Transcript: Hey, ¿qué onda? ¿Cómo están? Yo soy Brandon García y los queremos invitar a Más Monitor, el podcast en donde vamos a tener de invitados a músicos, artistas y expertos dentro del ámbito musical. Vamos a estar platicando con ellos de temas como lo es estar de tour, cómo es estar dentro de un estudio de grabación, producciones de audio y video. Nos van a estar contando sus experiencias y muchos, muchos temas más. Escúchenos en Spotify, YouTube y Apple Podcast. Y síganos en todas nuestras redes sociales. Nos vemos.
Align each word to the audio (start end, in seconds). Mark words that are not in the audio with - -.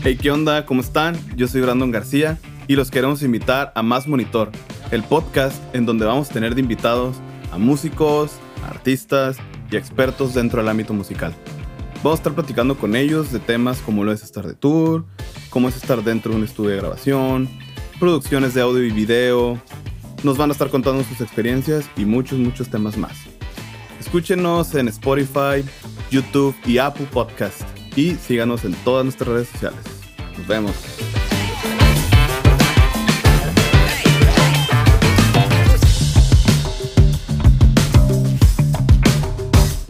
Hey, 0.00 0.16
¿qué 0.16 0.30
onda? 0.30 0.64
¿Cómo 0.64 0.80
están? 0.80 1.18
Yo 1.36 1.48
soy 1.48 1.60
Brandon 1.60 1.90
García 1.90 2.38
y 2.68 2.76
los 2.76 2.88
queremos 2.88 3.20
invitar 3.24 3.72
a 3.74 3.82
Más 3.82 4.06
Monitor, 4.06 4.52
el 4.92 5.02
podcast 5.02 5.60
en 5.74 5.86
donde 5.86 6.06
vamos 6.06 6.30
a 6.30 6.34
tener 6.34 6.54
de 6.54 6.60
invitados 6.60 7.16
a 7.50 7.58
músicos, 7.58 8.30
artistas 8.64 9.38
y 9.72 9.76
expertos 9.76 10.34
dentro 10.34 10.60
del 10.60 10.68
ámbito 10.68 10.94
musical. 10.94 11.34
Vamos 11.96 12.20
a 12.20 12.20
estar 12.20 12.32
platicando 12.32 12.78
con 12.78 12.94
ellos 12.94 13.32
de 13.32 13.40
temas 13.40 13.80
como 13.80 14.04
lo 14.04 14.12
es 14.12 14.22
estar 14.22 14.46
de 14.46 14.54
tour, 14.54 15.04
cómo 15.50 15.68
es 15.68 15.76
estar 15.76 16.04
dentro 16.04 16.30
de 16.30 16.38
un 16.38 16.44
estudio 16.44 16.70
de 16.70 16.76
grabación, 16.76 17.48
producciones 17.98 18.54
de 18.54 18.60
audio 18.60 18.84
y 18.84 18.92
video. 18.92 19.60
Nos 20.22 20.38
van 20.38 20.50
a 20.50 20.52
estar 20.52 20.70
contando 20.70 21.02
sus 21.02 21.20
experiencias 21.20 21.90
y 21.96 22.04
muchos, 22.04 22.38
muchos 22.38 22.70
temas 22.70 22.96
más. 22.96 23.16
Escúchenos 23.98 24.76
en 24.76 24.86
Spotify, 24.86 25.64
YouTube 26.08 26.54
y 26.64 26.78
Apple 26.78 27.08
Podcast. 27.12 27.77
Y 27.96 28.14
síganos 28.14 28.64
en 28.64 28.74
todas 28.84 29.04
nuestras 29.04 29.28
redes 29.28 29.48
sociales. 29.48 29.80
Nos 30.36 30.46
vemos. 30.46 31.17